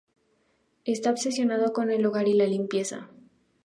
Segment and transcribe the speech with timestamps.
[0.83, 3.11] Está obsesionado con el hogar y la limpieza.